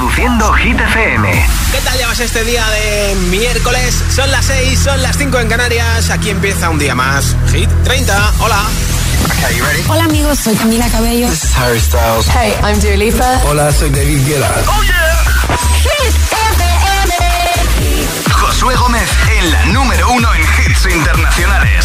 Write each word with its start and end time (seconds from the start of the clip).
Reproduciendo 0.00 0.50
Hit 0.54 0.80
FM. 0.80 1.30
¿Qué 1.72 1.80
tal 1.82 1.98
llevas 1.98 2.18
este 2.20 2.42
día 2.44 2.66
de 2.70 3.14
miércoles? 3.28 4.02
Son 4.08 4.30
las 4.30 4.46
6, 4.46 4.78
son 4.78 5.02
las 5.02 5.18
5 5.18 5.38
en 5.40 5.48
Canarias. 5.48 6.08
Aquí 6.08 6.30
empieza 6.30 6.70
un 6.70 6.78
día 6.78 6.94
más. 6.94 7.36
Hit 7.52 7.68
30. 7.84 8.32
Hola. 8.38 8.62
Hola 9.88 10.04
amigos, 10.04 10.38
soy 10.38 10.54
Camila 10.54 10.88
Cabello. 10.88 11.28
This 11.28 11.44
is 11.44 11.54
Harry 11.54 11.78
Styles. 11.78 12.26
Hey, 12.28 12.54
I'm 12.62 12.80
Dua 12.80 12.96
Lipa. 12.96 13.40
Hola, 13.44 13.70
soy 13.72 13.90
David 13.90 14.26
Guetta. 14.26 14.50
Oh 14.68 14.82
yeah. 14.84 15.18
Hit 15.82 16.14
FM. 16.56 18.32
Josué 18.32 18.74
Gómez 18.76 19.10
en 19.38 19.50
la 19.52 19.66
número 19.66 20.12
uno 20.12 20.34
en 20.34 20.40
hits 20.40 20.86
internacionales. 20.90 21.84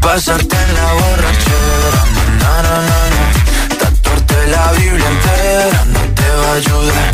Pasarte 0.00 0.56
en 0.56 0.74
la 0.74 0.92
borrachera, 0.92 2.02
na, 2.40 2.62
na, 2.62 2.76
na, 2.88 2.98
na. 3.14 3.24
Tatuarte 3.80 4.38
la 4.48 4.72
Biblia 4.72 5.08
entera 5.08 5.84
no 5.92 6.00
te 6.18 6.28
va 6.40 6.48
a 6.48 6.54
ayudar. 6.54 7.10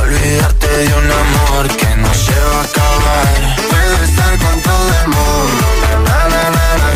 Olvidarte 0.00 0.68
de 0.68 0.94
un 1.00 1.10
amor 1.24 1.66
que 1.76 1.90
no 1.96 2.14
se 2.14 2.38
va 2.48 2.60
a 2.60 2.64
acabar. 2.64 3.28
Puedes 3.68 4.00
estar 4.08 4.32
con 4.38 4.56
todo 4.62 4.88
el 5.02 5.08
mundo, 5.08 5.64
na, 6.06 6.20
na, 6.32 6.42
na, 6.56 6.66
na. 6.80 6.90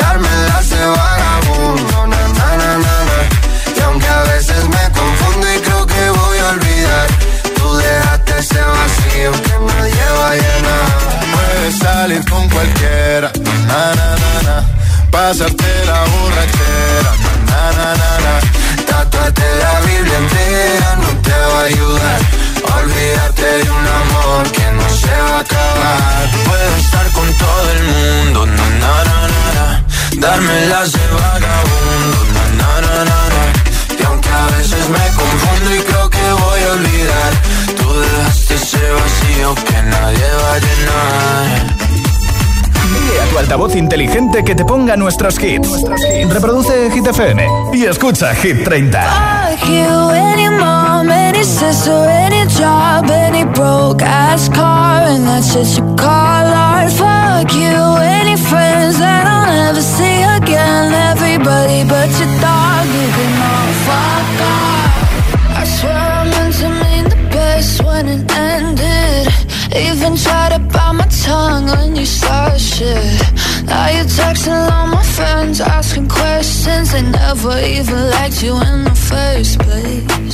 Darme 0.00 0.28
de 0.28 0.86
vagabundo, 0.98 2.06
na, 2.08 2.22
na, 2.38 2.48
na, 2.60 2.70
na. 2.78 3.18
Y 3.76 3.80
aunque 3.82 4.08
a 4.08 4.22
veces 4.22 4.64
me 4.68 4.84
confundo 4.98 5.46
y 5.54 5.58
creo 5.60 5.86
que 5.86 6.10
voy 6.10 6.38
a 6.38 6.48
olvidar, 6.48 7.06
tú 7.56 7.76
dejaste 7.76 8.38
ese 8.38 8.60
vacío 8.60 9.32
que 9.44 9.54
nadie 9.68 10.06
va 10.18 10.30
a 10.30 10.34
llenar. 10.34 10.84
Puedes 11.32 11.78
salir 11.78 12.24
con 12.28 12.48
cualquiera, 12.48 13.30
na, 13.70 13.94
na, 13.98 14.08
na, 14.22 14.32
na. 14.46 14.56
Pasarte 15.12 15.72
la 15.88 15.98
borrachera, 16.12 17.12
na, 17.48 17.62
na, 17.78 17.88
na, 18.00 18.10
na. 18.24 18.34
Tatuarte 18.88 19.48
la 19.62 19.74
Biblia 19.86 20.18
entera 20.22 20.90
no 21.02 21.10
te 21.26 21.38
va 21.50 21.60
a 21.60 21.64
ayudar. 21.70 22.20
Olvídate 22.76 23.48
de 23.62 23.70
un 23.78 23.86
amor 24.00 24.42
que 24.56 24.66
no 24.78 24.86
se 25.02 25.14
va 25.26 25.36
a 25.36 25.40
acabar. 25.46 26.24
Puedo 26.48 26.72
estar 26.84 27.06
con 27.16 27.28
todo 27.44 27.66
el 27.76 27.82
mundo, 27.92 28.38
na, 28.58 28.66
na, 28.82 28.92
na, 29.08 29.18
na, 29.34 29.44
na. 29.56 29.66
Darme 30.24 30.56
las 30.72 30.92
de 30.96 31.06
vagabundo, 31.18 32.18
na, 32.36 32.44
na, 32.60 32.70
na, 32.84 32.96
na, 33.10 33.20
na. 33.34 33.42
Y 34.00 34.02
aunque 34.08 34.30
a 34.42 34.46
veces 34.56 34.84
me 34.94 35.04
confundo 35.20 35.68
y 35.78 35.80
creo 35.88 36.10
que 36.10 36.26
voy 36.44 36.60
a 36.68 36.72
olvidar, 36.78 37.32
tú 37.78 37.86
dejaste 38.00 38.54
ese 38.54 38.84
vacío 38.98 39.54
que 39.66 39.78
nadie 39.94 40.28
va 40.42 40.52
a 40.54 40.58
llenar. 40.64 41.89
Dile 42.94 43.20
a 43.22 43.26
tu 43.28 43.38
altavoz 43.38 43.74
inteligente 43.76 44.42
que 44.44 44.54
te 44.54 44.64
ponga 44.64 44.96
nuestros 44.96 45.38
hits. 45.42 45.82
Reproduce 46.28 46.90
Hit 46.90 47.06
FM 47.06 47.46
y 47.72 47.84
escucha 47.84 48.34
Hit 48.34 48.64
30. 48.64 49.00
Fuck 49.00 49.68
you, 49.68 50.10
any 50.10 50.48
mom, 50.48 51.10
any 51.10 51.44
sister, 51.44 52.08
any 52.08 52.46
job, 52.48 53.10
any 53.10 53.44
broke 53.44 54.02
ass 54.04 54.48
car, 54.48 55.02
and 55.08 55.26
that's 55.26 55.54
just 55.54 55.78
you 55.78 55.84
call 55.96 56.46
art. 56.46 56.90
Fuck 56.92 57.52
you, 57.54 57.96
any 58.00 58.36
friends 58.36 58.98
that 58.98 59.26
I'll 59.26 59.46
never 59.46 59.82
see 59.82 60.22
again. 60.36 60.92
Everybody 60.92 61.84
but 61.84 62.08
your 62.18 62.30
dog, 62.40 62.86
you 62.86 63.08
can 63.16 63.32
all 63.50 63.72
fuck 63.86 64.40
off. 64.42 65.58
I 65.58 65.64
swear 65.64 65.96
I 65.96 66.24
meant 66.28 66.54
to 66.60 66.68
mean 66.68 67.04
the 67.04 67.28
best 67.30 67.82
when 67.84 68.08
it 68.08 68.30
ended. 68.32 69.28
Even 69.74 70.16
tried 70.16 70.52
to 70.52 70.58
bite 70.58 70.92
my 70.92 71.06
tongue 71.24 71.66
when 71.66 71.96
you 71.96 72.06
shit. 72.80 73.66
Now 73.68 73.88
you're 73.94 74.10
texting 74.18 74.60
all 74.72 74.86
my 74.96 75.04
friends, 75.16 75.60
asking 75.60 76.08
questions. 76.08 76.92
They 76.92 77.02
never 77.02 77.54
even 77.76 78.00
liked 78.16 78.42
you 78.42 78.54
in 78.68 78.76
the 78.88 78.96
first 79.10 79.52
place. 79.64 80.32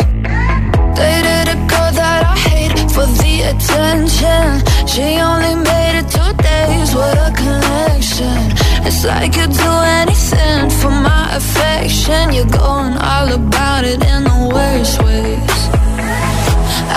Dated 0.99 1.47
a 1.55 1.59
girl 1.71 1.91
that 2.01 2.21
I 2.33 2.37
hate 2.49 2.79
for 2.95 3.06
the 3.21 3.35
attention. 3.53 4.47
She 4.93 5.06
only 5.31 5.55
made 5.71 5.95
it 6.01 6.09
two 6.17 6.33
days, 6.51 6.89
what 6.99 7.17
a 7.27 7.31
connection. 7.43 8.38
It's 8.87 9.03
like 9.05 9.32
you'd 9.38 9.56
do 9.67 9.73
anything 10.00 10.70
for 10.79 10.93
my 11.09 11.25
affection. 11.41 12.23
You're 12.37 12.55
going 12.65 12.97
all 13.12 13.29
about 13.43 13.82
it 13.93 14.00
in 14.12 14.20
the 14.31 14.41
worst 14.55 14.94
ways. 15.03 15.61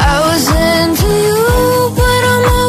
I 0.09 0.13
was 0.27 0.43
into 0.73 1.09
you, 1.27 1.41
but 1.99 2.21
I'm 2.33 2.68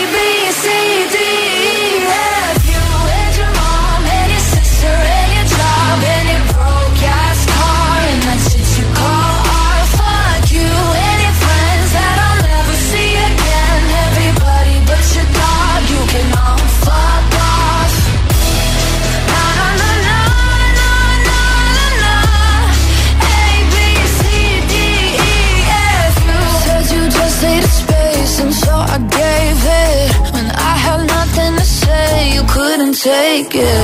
take 33.51 33.80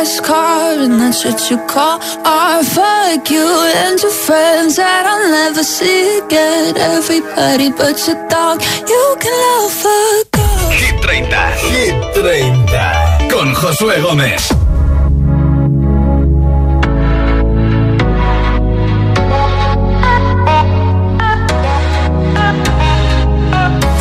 broke 0.00 0.06
ass 0.06 0.20
car 0.20 0.72
and 0.78 1.00
that's 1.00 1.24
what 1.24 1.50
you 1.50 1.58
call 1.66 2.00
art. 2.24 2.64
Fuck 2.66 3.30
you 3.30 3.46
and 3.76 4.00
your 4.00 4.12
friends 4.12 4.76
that 4.76 5.04
I'll 5.06 5.30
never 5.30 5.62
see 5.62 6.18
again. 6.18 6.76
Everybody 6.76 7.70
but 7.70 7.96
your 8.06 8.28
dog, 8.28 8.62
you 8.88 9.16
can 9.20 9.34
love 9.46 9.72
fuck 9.72 10.38
off. 10.38 10.72
Hit 10.72 11.02
30. 11.02 11.26
Hit 11.72 12.14
30. 12.14 13.28
Con 13.30 13.54
Josué 13.54 14.00
Gómez. 14.00 14.48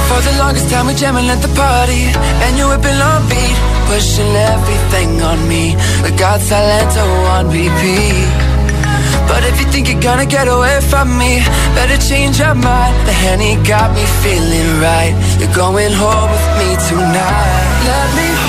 For 0.08 0.22
the 0.28 0.36
longest 0.40 0.70
time 0.70 0.88
we 0.88 0.94
jamming 0.96 1.30
at 1.30 1.42
the 1.42 1.48
party 1.56 2.12
And 2.44 2.58
you 2.58 2.68
whipping 2.68 3.00
on 3.02 3.30
beat 3.30 3.79
Pushing 3.90 4.34
everything 4.54 5.22
on 5.22 5.40
me. 5.48 5.76
We 6.04 6.10
got 6.16 6.40
Salento 6.40 7.04
oh, 7.04 7.36
on 7.36 7.46
repeat. 7.48 8.30
But 9.28 9.44
if 9.50 9.60
you 9.60 9.68
think 9.72 9.90
you're 9.90 10.02
gonna 10.02 10.26
get 10.26 10.48
away 10.48 10.80
from 10.82 11.18
me 11.18 11.38
Better 11.76 11.98
change 11.98 12.40
your 12.40 12.56
mind. 12.56 12.96
The 13.08 13.14
Henny 13.14 13.56
got 13.64 13.94
me 13.96 14.04
feeling 14.22 14.70
right. 14.82 15.14
You're 15.40 15.54
going 15.56 15.94
home 15.94 16.30
with 16.36 16.48
me 16.60 16.70
tonight. 16.90 17.70
Let 17.88 18.08
me 18.18 18.49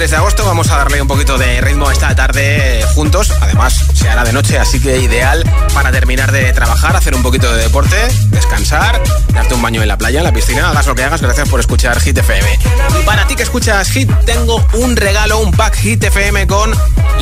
23 0.00 0.10
de 0.12 0.16
agosto. 0.16 0.44
Vamos 0.46 0.70
a 0.70 0.78
darle 0.78 1.02
un 1.02 1.06
poquito 1.06 1.36
de 1.36 1.60
ritmo 1.60 1.79
esta 1.92 2.14
tarde 2.14 2.84
juntos. 2.94 3.32
Además, 3.40 3.86
se 3.94 4.08
hará 4.08 4.24
de 4.24 4.32
noche, 4.32 4.58
así 4.58 4.80
que 4.80 4.98
ideal 4.98 5.44
para 5.74 5.90
terminar 5.90 6.32
de 6.32 6.52
trabajar, 6.52 6.96
hacer 6.96 7.14
un 7.14 7.22
poquito 7.22 7.52
de 7.52 7.62
deporte, 7.62 7.96
descansar, 8.30 9.02
darte 9.32 9.54
un 9.54 9.62
baño 9.62 9.82
en 9.82 9.88
la 9.88 9.98
playa, 9.98 10.20
en 10.20 10.24
la 10.24 10.32
piscina. 10.32 10.70
Hagas 10.70 10.86
lo 10.86 10.94
que 10.94 11.04
hagas, 11.04 11.20
gracias 11.20 11.48
por 11.48 11.60
escuchar 11.60 12.00
Hit 12.00 12.18
FM. 12.18 12.58
Y 13.00 13.04
para 13.04 13.26
ti 13.26 13.36
que 13.36 13.42
escuchas 13.42 13.90
Hit, 13.90 14.10
tengo 14.26 14.64
un 14.74 14.96
regalo, 14.96 15.38
un 15.38 15.52
pack 15.52 15.76
Hit 15.76 16.04
FM 16.04 16.46
con 16.46 16.72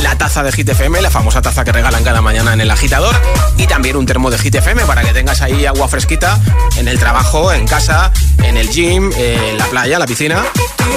la 0.03 0.17
taza 0.17 0.43
de 0.43 0.53
Hit 0.53 0.69
FM, 0.69 1.01
la 1.01 1.11
famosa 1.11 1.43
taza 1.43 1.65
que 1.65 1.73
regalan 1.73 2.05
cada 2.05 2.21
mañana 2.21 2.53
en 2.53 2.61
el 2.61 2.71
agitador. 2.71 3.15
Y 3.57 3.67
también 3.67 3.97
un 3.97 4.07
termo 4.07 4.31
de 4.31 4.39
Hit 4.39 4.55
FM 4.55 4.85
para 4.85 5.03
que 5.03 5.13
tengas 5.13 5.43
ahí 5.43 5.67
agua 5.67 5.89
fresquita 5.89 6.39
en 6.77 6.89
el 6.89 6.99
trabajo, 6.99 7.53
en 7.53 7.67
casa, 7.67 8.13
en 8.43 8.57
el 8.57 8.69
gym, 8.71 9.11
en 9.17 9.59
la 9.59 9.67
playa, 9.67 9.99
la 9.99 10.07
piscina. 10.07 10.45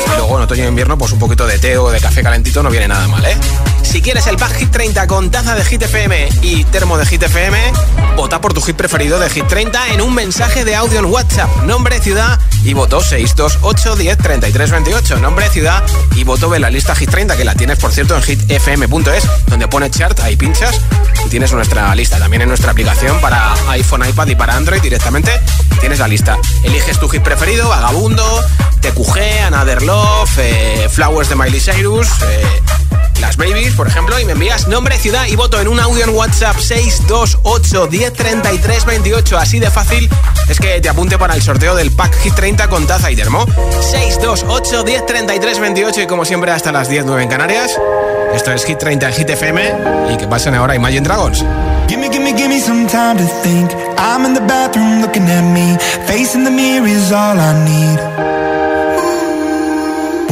Y 0.05 0.17
luego 0.17 0.37
en 0.37 0.43
otoño 0.43 0.63
e 0.63 0.67
invierno, 0.67 0.97
pues 0.97 1.11
un 1.11 1.19
poquito 1.19 1.45
de 1.47 1.59
té 1.59 1.77
o 1.77 1.89
de 1.89 1.99
café 1.99 2.23
calentito 2.23 2.63
no 2.63 2.69
viene 2.69 2.87
nada 2.87 3.07
mal, 3.07 3.25
¿eh? 3.25 3.37
Si 3.83 4.01
quieres 4.01 4.27
el 4.27 4.37
pack 4.37 4.55
Hit 4.57 4.71
30 4.71 5.07
con 5.07 5.31
taza 5.31 5.55
de 5.55 5.65
Hit 5.65 5.81
FM 5.81 6.29
y 6.41 6.63
termo 6.65 6.97
de 6.97 7.05
Hit 7.05 7.23
FM, 7.23 7.57
vota 8.15 8.39
por 8.39 8.53
tu 8.53 8.61
hit 8.61 8.75
preferido 8.75 9.19
de 9.19 9.29
Hit 9.29 9.47
30 9.47 9.89
en 9.89 10.01
un 10.01 10.13
mensaje 10.13 10.63
de 10.63 10.75
audio 10.75 10.99
en 10.99 11.05
WhatsApp. 11.05 11.49
Nombre, 11.63 11.99
ciudad 11.99 12.39
y 12.63 12.73
voto 12.73 13.01
628 13.01 13.95
10 13.95 14.17
33 14.17 14.71
28. 14.71 15.19
Nombre, 15.19 15.49
ciudad 15.49 15.83
y 16.15 16.23
voto 16.23 16.49
de 16.49 16.59
la 16.59 16.69
lista 16.69 16.95
Hit 16.95 17.09
30, 17.09 17.35
que 17.35 17.43
la 17.43 17.55
tienes, 17.55 17.79
por 17.79 17.91
cierto, 17.91 18.15
en 18.15 18.23
hitfm.es, 18.23 19.23
donde 19.47 19.67
pone 19.67 19.89
chart, 19.89 20.19
ahí 20.21 20.35
pinchas 20.37 20.79
y 21.25 21.29
tienes 21.29 21.51
nuestra 21.51 21.93
lista. 21.95 22.17
También 22.17 22.43
en 22.43 22.47
nuestra 22.47 22.71
aplicación 22.71 23.19
para 23.19 23.53
iPhone, 23.71 24.07
iPad 24.07 24.27
y 24.27 24.35
para 24.35 24.55
Android 24.55 24.81
directamente 24.81 25.31
tienes 25.79 25.99
la 25.99 26.07
lista. 26.07 26.37
Eliges 26.63 26.99
tu 26.99 27.09
hit 27.09 27.21
preferido, 27.21 27.67
Vagabundo, 27.67 28.41
TQG, 28.81 29.47
Another 29.47 29.81
Love, 29.81 30.37
eh, 30.37 30.87
Flowers 30.89 31.29
de 31.29 31.35
Miley 31.35 31.59
Cyrus, 31.59 32.07
eh, 32.23 32.61
Las 33.21 33.37
Babies, 33.37 33.75
por 33.75 33.87
ejemplo, 33.87 34.19
y 34.19 34.25
me 34.25 34.33
envías 34.33 34.67
nombre, 34.67 34.97
ciudad 34.97 35.27
y 35.27 35.35
voto 35.35 35.61
en 35.61 35.67
un 35.67 35.79
audio 35.79 36.03
en 36.03 36.09
WhatsApp 36.09 36.57
628 36.57 37.87
1033 37.87 38.85
28. 38.85 39.37
Así 39.37 39.59
de 39.59 39.69
fácil 39.69 40.09
es 40.49 40.59
que 40.59 40.81
te 40.81 40.89
apunte 40.89 41.17
para 41.19 41.35
el 41.35 41.41
sorteo 41.41 41.75
del 41.75 41.91
Pack 41.91 42.15
Hit 42.21 42.33
30 42.33 42.67
con 42.67 42.87
taza 42.87 43.11
y 43.11 43.15
termo. 43.15 43.45
628 43.91 44.83
1033 44.83 45.59
28 45.59 46.01
y 46.01 46.07
como 46.07 46.25
siempre 46.25 46.51
hasta 46.51 46.71
las 46.71 46.89
10, 46.89 47.05
9 47.05 47.23
en 47.23 47.29
Canarias. 47.29 47.71
Esto 48.33 48.51
es 48.51 48.65
Hit 48.65 48.79
30 48.79 49.07
en 49.07 49.13
Hit 49.13 49.29
FM 49.29 49.73
y 50.13 50.17
que 50.17 50.27
pasen 50.27 50.55
ahora 50.55 50.75
Imagine 50.75 51.01
Dragons. 51.01 51.45
Gimme, 51.87 52.09
gimme, 52.09 52.33
gimme 52.33 52.59
some 52.59 52.87
time 52.87 53.17
to 53.17 53.25
think. 53.43 53.71
I'm 53.97 54.25
in 54.25 54.33
the 54.33 54.41
bathroom 54.41 55.01
looking 55.01 55.29
at 55.29 55.43
me. 55.43 55.77
Facing 56.07 56.43
the 56.43 56.51
mirror 56.51 56.87
is 56.87 57.11
all 57.11 57.37
I 57.37 57.53
need. 57.65 58.60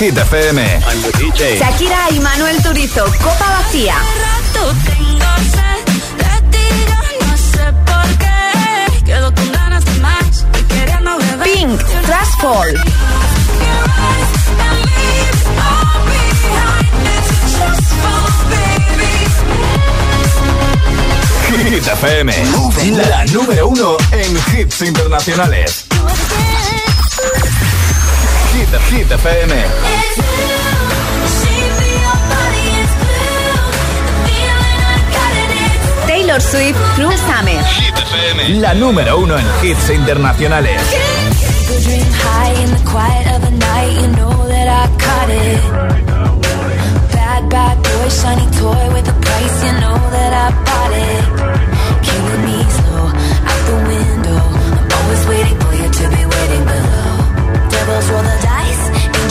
Hit 0.00 0.16
FM. 0.16 0.80
Shakira 1.58 2.10
y 2.10 2.20
Manuel 2.20 2.62
Turizo, 2.62 3.04
Copa 3.22 3.50
Vacía. 3.50 3.96
Pink, 11.44 11.82
Trash 12.06 12.28
Fall. 12.40 12.74
Hit 21.46 21.86
FM, 21.86 22.32
la 23.06 23.24
número 23.26 23.68
uno 23.68 23.96
en 24.12 24.58
hits 24.58 24.80
internacionales. 24.80 25.89
Hit, 28.70 28.80
Hit 28.90 29.10
FM. 29.10 29.50
Taylor 36.06 36.40
Swift, 36.40 36.78
Cruel 36.94 37.16
Summer. 37.18 37.64
Hit 37.64 37.94
FM, 37.96 38.48
la 38.60 38.74
número 38.74 39.18
uno 39.18 39.36
en 39.38 39.46
hits 39.62 39.90
internacionales. 39.90 40.80
Bad, 47.12 47.48
bad 47.48 47.76
boy, 47.78 48.08
shiny 48.10 48.46
toy 48.58 48.94
with 48.94 49.08
a 49.08 49.14
price, 49.20 49.64
you 49.64 49.72
know 49.80 49.98
that 50.10 50.32
I 50.32 50.50
bought 50.64 50.92
it. 51.66 51.69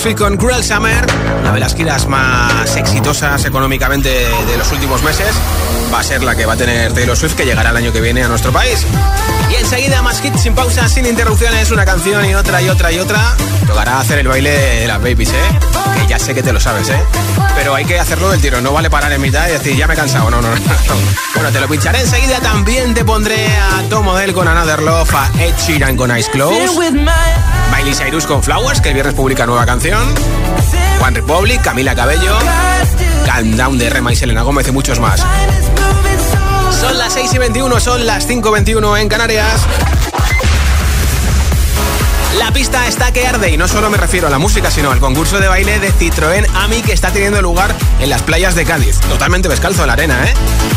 30, 0.00 0.08
Taylor 0.08 0.14
Swift 0.14 0.16
con 0.16 0.36
Cruel 0.36 0.64
Summer. 0.64 1.06
Una 1.40 1.52
de 1.52 1.60
las 1.60 1.74
giras 1.74 2.06
más 2.06 2.39
exitosas 2.76 3.44
económicamente 3.44 4.08
de 4.08 4.56
los 4.56 4.70
últimos 4.72 5.02
meses. 5.02 5.28
Va 5.92 6.00
a 6.00 6.04
ser 6.04 6.22
la 6.22 6.34
que 6.34 6.46
va 6.46 6.54
a 6.54 6.56
tener 6.56 6.92
Taylor 6.92 7.16
Swift, 7.16 7.34
que 7.34 7.44
llegará 7.44 7.70
el 7.70 7.76
año 7.76 7.92
que 7.92 8.00
viene 8.00 8.22
a 8.22 8.28
nuestro 8.28 8.52
país. 8.52 8.86
Y 9.50 9.54
enseguida, 9.56 10.02
más 10.02 10.24
hits 10.24 10.42
sin 10.42 10.54
pausa, 10.54 10.88
sin 10.88 11.06
interrupciones, 11.06 11.70
una 11.70 11.84
canción 11.84 12.24
y 12.24 12.34
otra 12.34 12.62
y 12.62 12.68
otra 12.68 12.92
y 12.92 12.98
otra. 12.98 13.36
Tocará 13.66 13.98
hacer 14.00 14.20
el 14.20 14.28
baile 14.28 14.50
de 14.50 14.86
las 14.86 14.98
babies, 14.98 15.30
¿eh? 15.30 15.58
Que 15.96 16.06
ya 16.06 16.18
sé 16.18 16.34
que 16.34 16.42
te 16.42 16.52
lo 16.52 16.60
sabes, 16.60 16.88
¿eh? 16.88 17.00
Pero 17.56 17.74
hay 17.74 17.84
que 17.84 17.98
hacerlo 17.98 18.30
del 18.30 18.40
tiro, 18.40 18.60
no 18.60 18.72
vale 18.72 18.88
parar 18.88 19.12
en 19.12 19.20
mitad 19.20 19.48
y 19.48 19.52
decir, 19.52 19.76
ya 19.76 19.86
me 19.86 19.94
he 19.94 19.96
cansado. 19.96 20.30
No, 20.30 20.40
no, 20.40 20.48
no. 20.48 20.56
Bueno, 21.34 21.50
te 21.50 21.60
lo 21.60 21.68
pincharé 21.68 22.00
enseguida. 22.00 22.38
También 22.40 22.94
te 22.94 23.04
pondré 23.04 23.46
a 23.56 23.82
Tom 23.88 24.04
Model 24.04 24.32
con 24.32 24.46
Another 24.46 24.82
Love, 24.82 25.14
a 25.14 25.30
Ed 25.38 25.54
Sheeran 25.56 25.96
con 25.96 26.10
Eyes 26.10 26.28
Closed. 26.28 26.92
Miley 27.72 27.94
Cyrus 27.94 28.26
con 28.26 28.42
Flowers, 28.42 28.80
que 28.80 28.88
el 28.88 28.94
viernes 28.94 29.14
publica 29.14 29.46
nueva 29.46 29.66
canción. 29.66 30.14
One 31.00 31.20
Republic, 31.20 31.62
Camila 31.62 31.94
Cabello. 31.94 32.38
Calm 33.26 33.56
Down 33.56 33.78
de 33.78 33.90
Rema 33.90 34.12
y 34.12 34.16
Selena 34.16 34.42
Gómez 34.42 34.68
y 34.68 34.72
muchos 34.72 35.00
más. 35.00 35.24
Son 36.80 36.96
las 36.98 37.12
6 37.12 37.34
y 37.34 37.38
21, 37.38 37.80
son 37.80 38.06
las 38.06 38.26
5 38.26 38.48
y 38.48 38.52
21 38.52 38.96
en 38.96 39.08
Canarias. 39.08 39.66
La 42.38 42.52
pista 42.52 42.86
está 42.86 43.12
que 43.12 43.26
arde 43.26 43.50
y 43.50 43.56
no 43.56 43.66
solo 43.66 43.90
me 43.90 43.96
refiero 43.96 44.28
a 44.28 44.30
la 44.30 44.38
música, 44.38 44.70
sino 44.70 44.90
al 44.90 45.00
concurso 45.00 45.40
de 45.40 45.48
baile 45.48 45.80
de 45.80 45.92
Citroën 45.92 46.46
AMI 46.54 46.82
que 46.82 46.92
está 46.92 47.10
teniendo 47.10 47.42
lugar 47.42 47.74
en 47.98 48.08
las 48.08 48.22
playas 48.22 48.54
de 48.54 48.64
Cádiz. 48.64 48.98
Totalmente 49.00 49.48
descalzo 49.48 49.82
en 49.82 49.88
la 49.88 49.94
arena, 49.94 50.24
¿eh? 50.24 50.34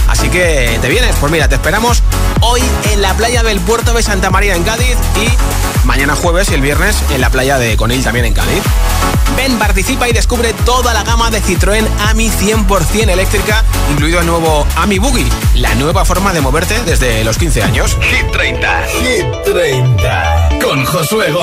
Así 0.07 0.29
que, 0.29 0.79
¿te 0.81 0.89
vienes? 0.89 1.15
Pues 1.19 1.31
mira, 1.31 1.47
te 1.47 1.55
esperamos 1.55 2.01
hoy 2.41 2.61
en 2.91 3.01
la 3.01 3.13
playa 3.13 3.43
del 3.43 3.59
Puerto 3.59 3.93
de 3.93 4.01
Santa 4.01 4.29
María 4.31 4.55
en 4.55 4.63
Cádiz 4.63 4.97
y 5.21 5.85
mañana 5.85 6.15
jueves 6.15 6.49
y 6.49 6.55
el 6.55 6.61
viernes 6.61 6.97
en 7.11 7.21
la 7.21 7.29
playa 7.29 7.59
de 7.59 7.77
Conil 7.77 8.03
también 8.03 8.25
en 8.25 8.33
Cádiz. 8.33 8.63
Ven, 9.37 9.57
participa 9.57 10.07
y 10.07 10.13
descubre 10.13 10.53
toda 10.65 10.93
la 10.93 11.03
gama 11.03 11.31
de 11.31 11.41
Citroën 11.41 11.87
AMI 12.09 12.29
100% 12.29 13.09
eléctrica, 13.09 13.63
incluido 13.91 14.19
el 14.19 14.27
nuevo 14.27 14.65
AMI 14.75 14.99
Boogie, 14.99 15.27
la 15.55 15.73
nueva 15.75 16.05
forma 16.05 16.33
de 16.33 16.41
moverte 16.41 16.79
desde 16.85 17.23
los 17.23 17.37
15 17.37 17.63
años. 17.63 17.97
Hit 18.01 18.31
30. 18.31 18.83
Hit 18.87 19.25
30. 19.45 20.49
Con 20.61 20.85
Josué 20.85 21.31
Gómez. 21.31 21.42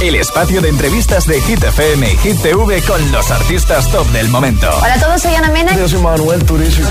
El 0.00 0.14
espacio 0.14 0.60
de 0.60 0.68
entrevistas 0.68 1.26
de 1.26 1.40
Hit 1.40 1.62
FM 1.62 2.12
y 2.12 2.16
Hit 2.18 2.42
TV 2.42 2.82
con 2.82 3.12
los 3.12 3.30
artistas 3.30 3.90
top 3.90 4.06
del 4.08 4.28
momento. 4.28 4.68
Hola 4.82 4.94
a 4.94 5.00
todos, 5.00 5.22
soy 5.22 5.34
Ana 5.34 5.50
Mena. 5.50 5.74
Yo 5.74 5.88
soy 5.88 6.00
Manuel 6.00 6.44
Turizo. 6.44 6.82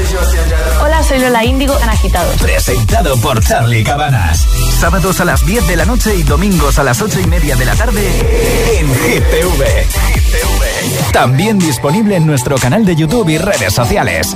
Hola, 0.83 1.03
soy 1.03 1.19
Lola 1.19 1.43
Índigo, 1.43 1.77
en 1.81 1.89
Agitados. 1.89 2.35
Presentado 2.41 3.15
por 3.17 3.43
Charlie 3.43 3.83
Cabanas. 3.83 4.47
Sábados 4.79 5.19
a 5.19 5.25
las 5.25 5.45
10 5.45 5.67
de 5.67 5.75
la 5.75 5.85
noche 5.85 6.15
y 6.15 6.23
domingos 6.23 6.79
a 6.79 6.83
las 6.83 7.01
8 7.01 7.19
y 7.21 7.27
media 7.27 7.55
de 7.55 7.65
la 7.65 7.75
tarde 7.75 8.01
en 8.79 8.87
Hit 8.87 9.23
TV. 9.29 9.87
También 11.11 11.59
disponible 11.59 12.15
en 12.15 12.25
nuestro 12.25 12.57
canal 12.57 12.85
de 12.85 12.95
YouTube 12.95 13.29
y 13.29 13.37
redes 13.37 13.73
sociales. 13.73 14.35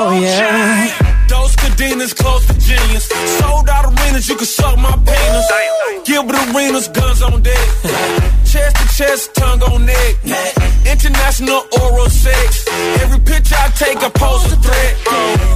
Oh, 0.00 0.14
Those 1.28 1.54
cadenas 1.56 2.14
close 2.14 2.46
to 2.46 2.58
genius. 2.58 3.08
Sold 3.38 3.68
out 3.68 3.84
arenas, 3.86 4.28
you 4.28 4.36
can 4.36 4.46
suck 4.46 4.76
my 4.78 4.92
penis. 4.92 5.77
Gilbert 6.18 6.92
guns 6.94 7.22
on 7.22 7.40
deck. 7.42 7.68
chest 8.50 8.74
to 8.74 8.86
chest, 8.98 9.34
tongue 9.36 9.62
on 9.70 9.86
neck. 9.86 10.14
International 10.82 11.62
oral 11.78 12.10
sex. 12.10 12.66
Every 12.98 13.20
picture 13.20 13.54
I 13.54 13.70
take, 13.78 13.98
I 14.02 14.10
post 14.10 14.50
a 14.50 14.56
threat. 14.58 14.94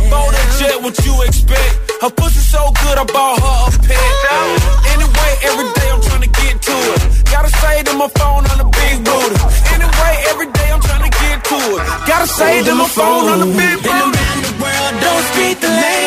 Bold 0.07 0.31
and 0.31 0.51
jet, 0.63 0.79
what 0.79 0.95
you 1.05 1.15
expect? 1.27 1.75
Her 2.01 2.11
pussy 2.11 2.39
so 2.39 2.63
good, 2.79 2.97
I 2.97 3.05
bought 3.11 3.43
her 3.43 3.75
a 3.75 3.83
pet. 3.83 4.15
Anyway, 4.95 5.31
every 5.51 5.67
day 5.75 5.89
I'm 5.91 6.01
trying 6.01 6.23
to 6.23 6.31
get 6.31 6.55
to 6.63 6.77
it. 6.95 7.01
Gotta 7.27 7.51
say 7.59 7.83
to 7.83 7.93
my 7.99 8.07
phone 8.15 8.47
on 8.47 8.59
the 8.63 8.69
big 8.71 9.03
booty. 9.03 9.35
Anyway, 9.75 10.15
every 10.31 10.47
day 10.47 10.69
I'm 10.71 10.81
trying 10.81 11.11
to 11.11 11.13
get 11.27 11.43
to 11.43 11.59
it. 11.75 11.83
Gotta 12.07 12.29
say 12.29 12.63
to 12.63 12.75
my 12.77 12.87
phone 12.87 13.27
on 13.35 13.39
the 13.43 13.51
big 13.51 13.83
booty. 13.83 13.99
around 13.99 14.41
the 14.47 14.55
world, 14.63 14.95
don't 15.03 15.25
speak 15.35 15.59
the 15.59 15.67
language. 15.67 16.02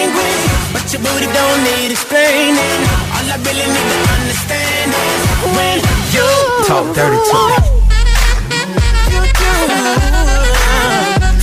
Your 0.91 1.02
booty 1.02 1.26
don't 1.26 1.63
need 1.63 1.91
explaining. 1.91 2.58
All 3.12 3.26
I 3.26 3.38
really 3.43 3.65
need 3.65 3.89
to 3.91 4.00
understand 4.15 4.93
is 4.93 5.24
when 5.58 5.78
you 6.13 6.28
talk 6.67 6.86
dirty 6.95 7.17
to 7.17 7.38
me. 7.50 7.58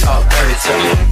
Talk 0.00 0.22
dirty 0.30 0.54
to 0.62 0.72
me. 1.06 1.11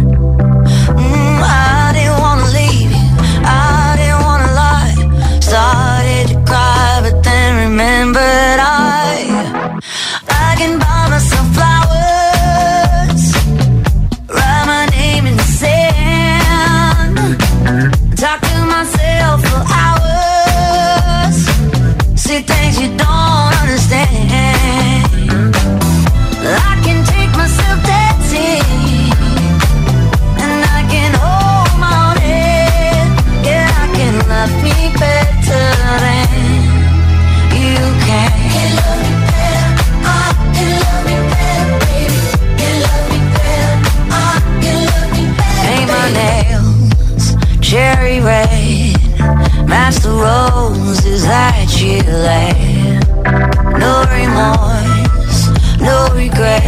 No 53.79 54.03
remorse, 54.11 55.47
no 55.79 56.09
regret. 56.13 56.61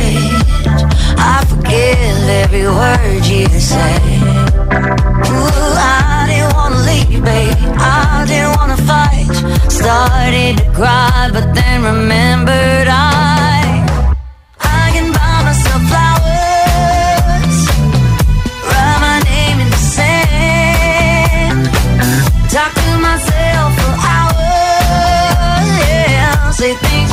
I 1.18 1.44
forgive 1.50 2.30
every 2.30 2.66
word 2.66 3.26
you 3.26 3.48
say. 3.60 4.00
Ooh, 5.28 5.76
I 5.76 6.26
didn't 6.30 6.54
wanna 6.56 6.80
leave, 6.88 7.22
babe. 7.22 7.58
I 7.78 8.24
didn't 8.26 8.56
wanna 8.56 8.78
fight. 8.78 9.28
Started 9.70 10.60
to 10.60 10.72
cry, 10.72 11.30
but 11.34 11.54
then 11.54 11.84
remembered 11.84 12.88
I. 12.88 13.13
Yeah, 26.74 27.13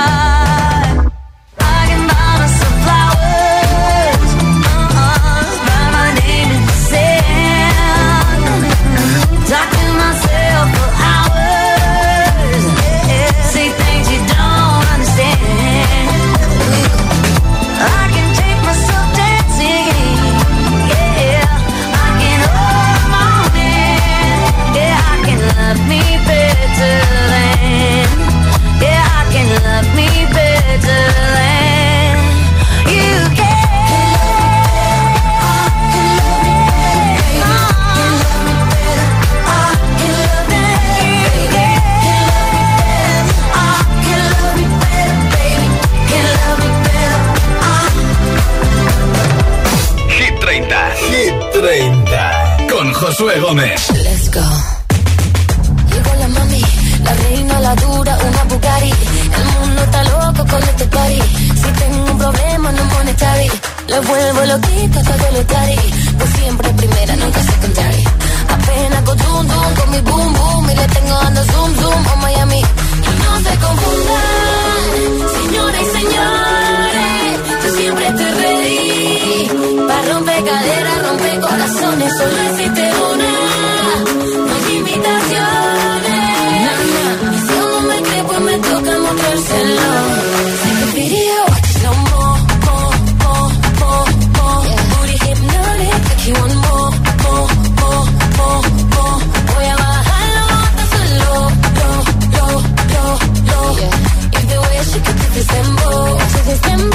Josué 53.11 53.41
Gómez. 53.41 53.89
Let's 53.89 54.31
go. 54.31 54.39
Llegó 55.91 56.13
la 56.17 56.27
mami, 56.29 56.61
la 57.03 57.13
reina, 57.13 57.59
la 57.59 57.75
dura, 57.75 58.17
una 58.17 58.43
Bugatti. 58.45 58.93
El 59.37 59.45
mundo 59.59 59.83
está 59.83 60.03
loco 60.05 60.47
con 60.49 60.63
este 60.63 60.85
party. 60.85 61.21
Si 61.61 61.69
tengo 61.81 62.11
un 62.11 62.17
problema, 62.17 62.71
no 62.71 62.85
monetary. 62.85 63.51
Le 63.87 63.99
vuelvo 63.99 64.45
loquita 64.45 65.01
que 65.03 65.31
lo 65.35 65.45
tari. 65.45 65.75
Pues 66.17 66.29
siempre 66.39 66.69
primera, 66.69 67.15
nunca 67.17 67.43
secondary. 67.43 68.03
Apenas 68.47 69.01
con 69.01 69.19
zoom, 69.19 69.47
zoom, 69.49 69.73
con 69.75 69.91
mi 69.91 69.99
boom, 69.99 70.33
boom. 70.33 70.69
Y 70.69 70.75
le 70.75 70.87
tengo 70.87 71.15
dando 71.23 71.43
zoom, 71.51 71.75
zoom 71.81 72.07
a 72.07 72.15
Miami. 72.15 72.61
Y 72.61 73.13
no 73.23 73.31
se 73.45 73.53
confundan, 73.65 74.87
señoras 75.37 75.81
y 75.81 75.99
señores. 75.99 77.63
Yo 77.63 77.75
siempre 77.75 78.07
estoy 78.07 78.31
ready. 78.41 79.00
Para 80.11 80.19
romper 80.19 80.43
caderas, 80.43 81.07
romper 81.07 81.39
corazones. 81.39 82.11
Solo 82.17 82.41
existe 82.49 82.83
una. 83.13 83.31
No 84.45 84.53
hay 84.55 84.75
invitaciones. 84.75 86.19
Y 87.31 87.37
si 87.47 87.53
aún 87.57 87.71
no 87.71 87.79
me 87.87 87.97
cree, 88.01 88.23
pues 88.23 88.39
me 88.41 88.57
toca 88.57 88.93
mostrárselo. 88.99 89.89
Take 90.63 90.83
a 90.83 90.87
video, 90.95 91.45
watch 91.47 91.69
it. 91.71 91.91
Booty 94.91 95.15
hypnotic, 95.23 96.01
you 96.25 96.33
want 96.33 96.55
more, 96.65 96.91
more, 97.23 97.47
more, 97.79 98.05
more, 98.37 98.61
more. 98.95 99.19
Voy 99.53 99.65
a 99.65 99.75
bajarlo 99.77 100.43
hasta 100.59 100.83
solo, 100.91 101.31
lo, 101.79 101.89
lo, 102.35 102.47
lo, 102.93 103.05
lo. 103.49 103.59
If 104.37 104.43
the 104.49 104.57
way 104.59 104.79
she 104.91 104.99
could 104.99 105.17
do 105.21 105.27
this 105.35 105.47
to 106.67 106.90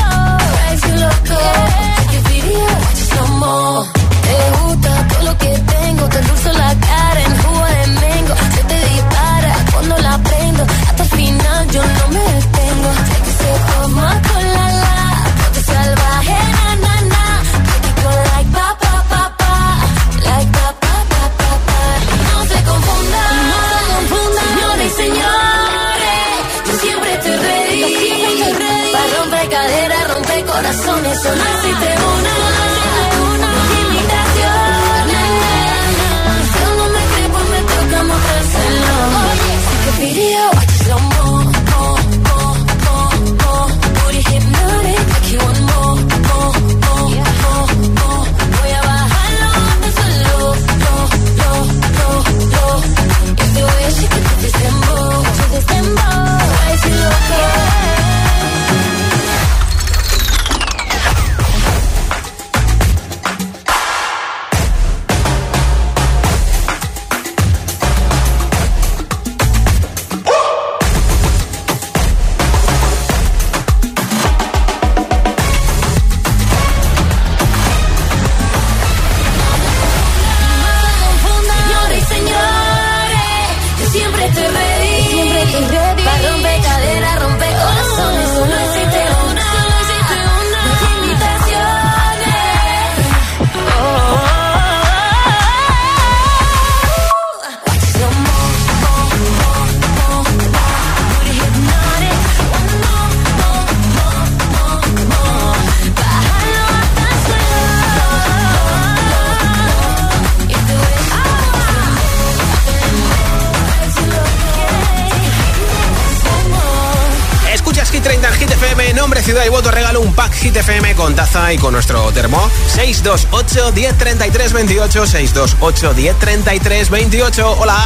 y 121.52 121.58
con 121.58 121.72
nuestro 121.72 122.10
termo. 122.12 122.50
628 122.74 123.72
1033 123.72 124.52
28. 124.52 125.06
628 125.06 125.94
1033 125.94 126.90
28. 126.90 127.56
Hola. 127.58 127.76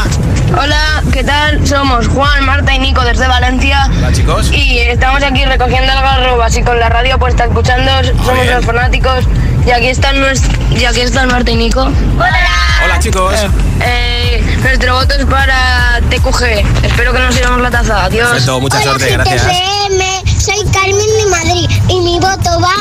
Hola, 0.58 1.02
¿qué 1.12 1.22
tal? 1.24 1.66
Somos 1.66 2.08
Juan, 2.08 2.44
Marta 2.44 2.74
y 2.74 2.78
Nico 2.78 3.02
desde 3.02 3.26
Valencia. 3.28 3.88
Hola, 3.98 4.12
chicos. 4.12 4.50
Y 4.52 4.78
estamos 4.78 5.22
aquí 5.22 5.44
recogiendo 5.44 5.92
algarrobas 5.92 6.56
y 6.56 6.62
con 6.62 6.78
la 6.80 6.88
radio 6.88 7.18
puesta 7.18 7.44
escuchando. 7.44 7.90
Somos 8.24 8.42
bien. 8.42 8.54
los 8.54 8.64
fanáticos. 8.64 9.24
Y 9.66 9.70
aquí 9.72 9.88
están, 9.88 10.16
nues- 10.16 10.42
y 10.70 10.84
aquí 10.86 11.00
están 11.02 11.28
Marta 11.28 11.50
y 11.50 11.56
Nico. 11.56 11.82
Hola. 11.82 12.38
Hola, 12.84 12.98
chicos. 12.98 13.34
Eh, 13.82 14.42
nuestro 14.62 14.94
voto 14.94 15.14
es 15.14 15.24
para 15.26 16.00
TQG. 16.08 16.84
Espero 16.84 17.12
que 17.12 17.18
nos 17.18 17.34
llevemos 17.34 17.60
la 17.60 17.70
taza. 17.70 18.04
Adiós. 18.04 18.28
Perfecto, 18.30 18.60
mucha 18.60 18.82
suerte, 18.82 19.10
gracias. 19.12 19.42
FM, 19.44 20.22
soy 20.38 20.64
Carmen 20.72 20.96
de 20.96 21.26
Madrid 21.30 21.70
y 21.88 22.00
mi 22.00 22.18
voto 22.18 22.58
va 22.60 22.72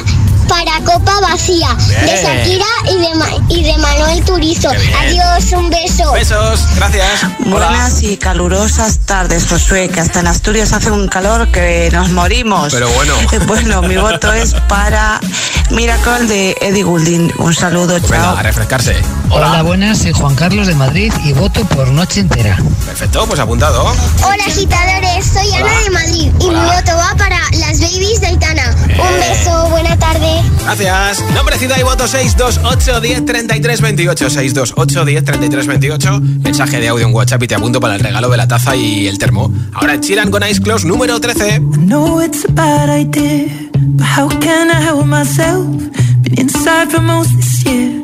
para 0.49 0.79
Copa 0.83 1.19
Vacía 1.21 1.69
de. 1.75 2.21
Shakira 2.21 2.65
y 2.91 2.97
de, 2.99 3.15
Ma- 3.15 3.45
y 3.47 3.63
de 3.63 3.77
Manuel 3.77 4.23
Turizo. 4.25 4.69
Adiós, 4.69 5.51
un 5.53 5.69
beso. 5.69 6.11
Besos, 6.11 6.61
gracias. 6.75 7.21
Buenas 7.45 8.01
y 8.03 8.17
calurosas 8.17 8.99
tardes, 9.05 9.45
Josué, 9.47 9.87
que 9.89 9.99
hasta 10.01 10.19
en 10.21 10.27
Asturias 10.27 10.73
hace 10.73 10.91
un 10.91 11.07
calor 11.07 11.47
que 11.51 11.89
nos 11.93 12.09
morimos. 12.09 12.73
Pero 12.73 12.89
bueno. 12.89 13.13
Eh, 13.31 13.39
Bueno, 13.45 13.81
mi 13.83 13.95
voto 13.95 14.33
es 14.33 14.53
para 14.67 15.19
Miracle 15.69 16.25
de 16.25 16.57
Eddie 16.61 16.83
Goulding. 16.83 17.31
Un 17.37 17.53
saludo, 17.53 17.99
chao. 17.99 18.09
Venga, 18.09 18.39
a 18.39 18.43
refrescarse. 18.43 18.95
Hola. 19.29 19.61
buenas, 19.61 19.99
soy 19.99 20.13
Juan 20.13 20.33
Carlos 20.35 20.65
de 20.67 20.73
Madrid 20.73 21.13
y 21.23 21.33
voto 21.33 21.63
por 21.65 21.87
Noche 21.89 22.21
Entera. 22.21 22.57
Perfecto, 22.87 23.25
pues 23.27 23.39
apuntado. 23.39 23.83
Hola, 24.23 24.43
agitadores, 24.47 25.25
soy 25.31 25.53
Ana 25.55 25.79
de 25.83 25.89
Madrid 25.91 26.31
y 26.39 26.49
mi 26.49 26.55
voto 26.59 26.95
va 26.97 27.13
para 27.17 27.39
las 27.51 27.79
babies 27.79 28.19
de 28.21 28.27
Aitana. 28.27 28.75
Un 28.81 29.19
beso, 29.19 29.69
buena 29.69 29.95
tarde. 29.97 30.38
Gracias. 30.63 31.23
Nombre, 31.33 31.57
ciudad 31.57 31.77
y 31.79 31.83
voto 31.83 32.07
628 32.07 33.01
10 33.01 33.25
33 33.25 33.81
28. 33.81 34.29
628 34.29 35.05
10 35.05 35.23
33 35.23 35.67
28. 35.67 36.19
Mensaje 36.19 36.79
de 36.79 36.87
audio 36.89 37.07
en 37.07 37.13
WhatsApp 37.13 37.43
y 37.43 37.47
te 37.47 37.55
apunto 37.55 37.79
para 37.79 37.95
el 37.95 38.01
regalo 38.01 38.29
de 38.29 38.37
la 38.37 38.47
taza 38.47 38.75
y 38.75 39.07
el 39.07 39.17
termo. 39.17 39.51
Ahora 39.73 39.99
chilan 39.99 40.29
con 40.31 40.43
Ice 40.47 40.61
Close 40.61 40.87
número 40.87 41.19
13. 41.19 41.55
I 41.55 41.59
know 41.59 42.21
it's 42.21 42.45
a 42.45 42.51
bad 42.51 42.89
idea, 42.89 43.47
but 43.73 44.05
how 44.05 44.29
can 44.39 44.69
I 44.69 44.81
help 44.81 45.05
myself? 45.05 45.65
Been 46.21 46.39
inside 46.39 46.89
for 46.91 47.01
most 47.01 47.31
this 47.35 47.63
year, 47.63 48.03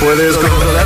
puedes 0.00 0.36
controlar 0.36 0.85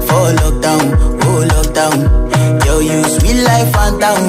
for 0.21 0.33
lockdown, 0.37 0.85
oh 1.25 1.41
lockdown. 1.49 1.97
Yo, 2.65 2.79
you 2.79 3.01
sweet 3.09 3.41
life, 3.43 3.71
phantom, 3.73 4.21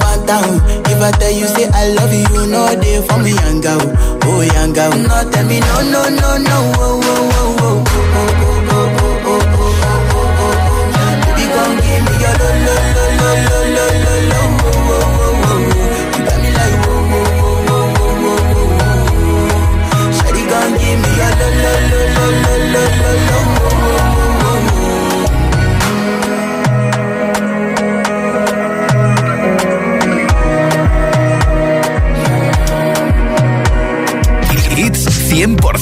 phantom. 0.00 0.60
If 0.88 1.00
I 1.02 1.10
tell 1.20 1.30
you 1.30 1.46
say 1.46 1.68
I 1.68 1.88
love 1.92 2.12
you, 2.12 2.46
know 2.48 2.74
they 2.74 3.02
for 3.06 3.18
me, 3.20 3.32
young 3.34 3.60
girl, 3.60 3.80
oh 4.24 4.40
young. 4.40 4.72
No, 4.72 5.30
tell 5.30 5.44
me 5.46 5.60
no, 5.60 5.76
no, 5.92 6.02
no, 6.08 6.30
no, 6.38 6.56
oh, 6.80 7.00
oh, 7.04 7.30
oh, 7.36 7.60
oh, 7.60 7.60
oh, 7.60 7.84
oh, 7.86 8.15
oh, 8.15 8.15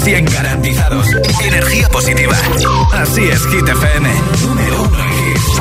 100% 0.04 0.30
garantizados. 0.34 1.06
Energía 1.40 1.88
positiva. 1.88 2.36
Así 2.92 3.26
es, 3.26 3.40
Hit 3.46 3.66
FM. 3.66 4.08
Número 4.42 4.82
uno 4.82 4.98
hits. 4.98 5.60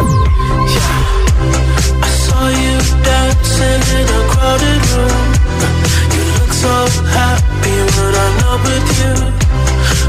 I 2.02 2.10
saw 2.26 2.50
you 2.50 2.76
dancing 3.04 3.84
in 4.00 4.08
a 4.10 4.22
crowded 4.32 4.84
room. 4.92 5.28
You 6.12 6.24
look 6.36 6.52
so 6.52 6.76
happy 7.16 7.78
when 7.96 8.14
I'm 8.24 8.34
not 8.44 8.60
with 8.68 8.88
you. 9.00 9.14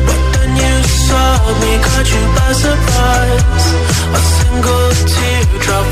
But 0.07 0.21
then 0.35 0.51
you 0.57 0.75
saw 1.07 1.39
me, 1.61 1.73
caught 1.87 2.09
you 2.11 2.25
by 2.35 2.51
surprise. 2.55 3.67
A 4.15 4.21
single 4.35 4.91
teardrop 5.15 5.87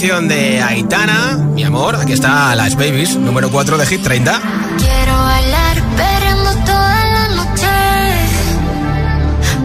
canción 0.00 0.28
de 0.28 0.62
Aitana. 0.62 1.36
Mi 1.52 1.62
amor, 1.62 1.94
aquí 1.96 2.14
está 2.14 2.54
Las 2.54 2.74
Babies, 2.74 3.16
número 3.16 3.50
4 3.50 3.76
de 3.76 3.84
Hit 3.84 4.02
30. 4.02 4.40
Quiero 4.78 5.12
bailar 5.12 5.82
perreando 5.94 6.54
toda 6.64 7.04
la 7.16 7.28
noche 7.36 7.68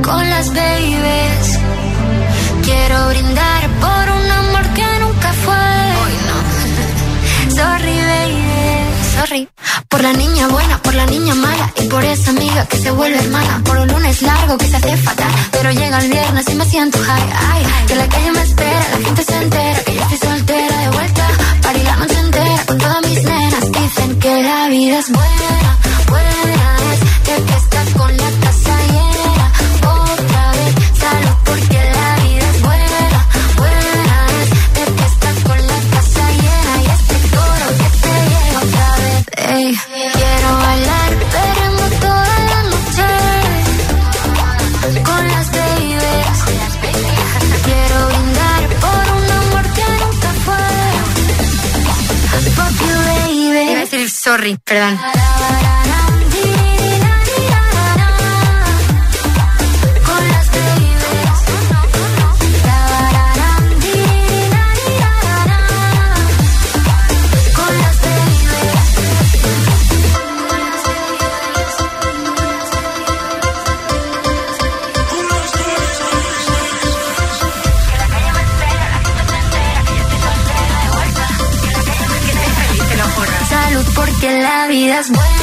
con 0.03 0.29
las 0.29 0.53
babies. 0.53 1.57
Quiero 2.63 3.07
brindar 3.07 3.69
por 3.79 4.09
un 4.17 4.29
amor 4.29 4.67
que 4.73 4.83
nunca 4.99 5.31
fue. 5.45 5.55
Sorry, 7.55 7.97
baby, 8.11 8.43
sorry. 9.15 9.47
Por 9.87 10.03
la 10.03 10.11
niña 10.11 10.49
buena, 10.49 10.81
por 10.81 10.95
la 10.95 11.05
niña 11.05 11.33
mala 11.33 11.71
y 11.81 11.87
por 11.87 12.03
esa 12.03 12.31
amiga 12.31 12.65
que 12.65 12.75
se 12.77 12.91
vuelve 12.91 13.19
hermana. 13.19 13.61
Por 13.63 13.77
un 13.77 13.87
lunes 13.87 14.21
largo 14.21 14.57
que 14.57 14.67
se 14.67 14.75
hace 14.75 14.97
fatal, 14.97 15.31
pero 15.51 15.71
llega 15.71 15.97
el 15.99 16.11
viernes 16.11 16.45
y 16.49 16.55
me 16.55 16.65
siento 16.65 16.99
high. 16.99 17.31
Ay, 17.53 17.65
que 17.87 17.95
la 17.95 18.09
calle 18.09 18.33
me 18.33 18.41
espera, 18.41 18.85
la 18.91 18.97
gente 19.05 19.23
se 19.23 19.37
entera 19.41 19.74
estoy 19.97 20.29
soltera 20.29 20.77
de 20.77 20.89
vuelta. 20.89 21.27
Para 21.61 21.77
la 21.83 21.95
noche 21.97 22.19
entera 22.19 22.65
con 22.67 22.77
todas 22.77 23.09
mis 23.09 23.23
nenas. 23.23 23.71
Dicen 23.71 24.19
que 24.19 24.43
la 24.43 24.67
vida 24.67 24.99
es 24.99 25.11
buena 25.11 25.74
Perdón. 54.63 54.99
That's 84.95 85.09
why 85.11 85.34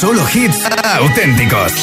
Solo 0.00 0.24
hits 0.24 0.64
auténticos. 0.64 1.74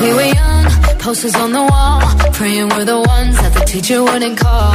We 0.00 0.14
were 0.14 0.22
young, 0.22 0.64
posters 0.98 1.34
on 1.34 1.52
the 1.52 1.60
wall, 1.60 2.00
praying 2.32 2.70
we're 2.70 2.86
the 2.86 3.00
ones 3.16 3.36
that 3.42 3.52
the 3.52 3.64
teacher 3.66 4.02
wouldn't 4.02 4.38
call. 4.38 4.72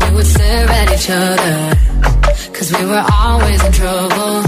We 0.00 0.16
would 0.16 0.26
stare 0.26 0.68
at 0.68 0.90
each 0.96 1.10
other, 1.10 1.56
cause 2.52 2.72
we 2.76 2.84
were 2.86 3.06
always 3.22 3.64
in 3.64 3.70
trouble. 3.70 4.42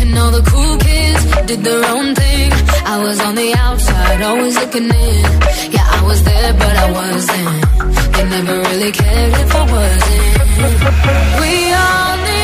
And 0.00 0.16
all 0.16 0.30
the 0.30 0.44
cool 0.52 0.76
kids 0.78 1.22
did 1.48 1.64
their 1.64 1.84
own 1.90 2.14
thing. 2.14 2.52
I 2.86 3.02
was 3.02 3.18
on 3.20 3.34
the 3.34 3.52
outside. 3.52 3.93
always 4.24 4.54
looking 4.58 4.84
in. 4.84 5.24
Yeah, 5.70 5.86
I 5.96 6.02
was 6.04 6.22
there, 6.24 6.52
but 6.54 6.76
I 6.84 6.90
wasn't. 6.98 8.12
They 8.14 8.24
never 8.24 8.56
really 8.68 8.92
cared 8.92 9.32
if 9.42 9.54
I 9.54 9.62
wasn't. 9.72 11.40
We 11.40 11.72
all 11.74 12.16
need. 12.24 12.43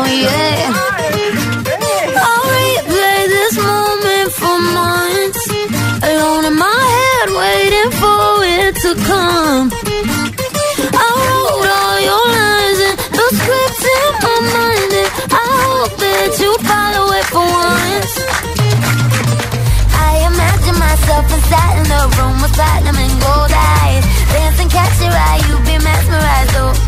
Oh 0.00 0.06
yeah. 0.06 0.70
I'll 2.22 2.46
replay 2.54 3.20
this 3.34 3.54
moment 3.58 4.30
for 4.30 4.56
months. 4.78 5.42
Alone 6.06 6.44
in 6.44 6.54
my 6.54 6.82
head, 6.94 7.28
waiting 7.34 7.90
for 7.98 8.30
it 8.46 8.74
to 8.84 8.90
come. 9.10 9.66
I 10.94 11.08
wrote 11.18 11.70
all 11.82 11.98
your 11.98 12.26
lines 12.38 12.80
and 12.86 12.96
the 13.10 13.26
scripts 13.42 13.84
in 13.98 14.10
my 14.22 14.38
mind, 14.54 14.92
and 15.02 15.10
I 15.34 15.46
hope 15.66 15.94
that 15.98 16.30
you 16.38 16.50
follow 16.62 17.06
it 17.18 17.26
for 17.34 17.42
once. 17.42 18.14
I 19.98 20.10
imagine 20.30 20.78
myself 20.78 21.26
inside 21.26 21.74
in 21.82 21.86
the 21.90 22.02
room 22.14 22.38
with 22.38 22.54
platinum 22.54 22.94
and 23.02 23.14
gold 23.18 23.50
eyes, 23.50 24.06
dancing, 24.30 24.70
catch 24.70 24.94
your 25.02 25.10
eye, 25.10 25.42
you 25.50 25.58
be 25.66 25.74
mesmerized. 25.82 26.54
Oh 26.54 26.87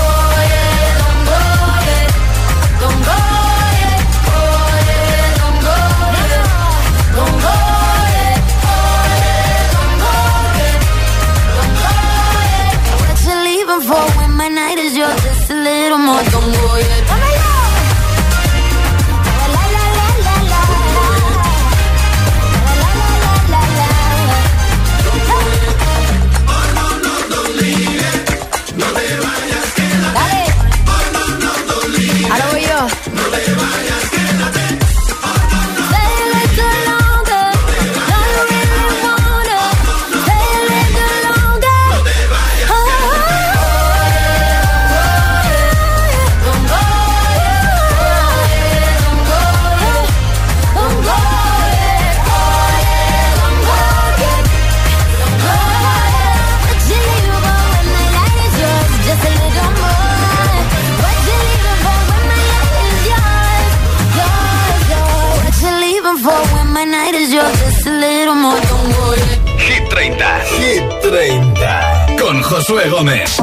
Gómez. 72.89 73.37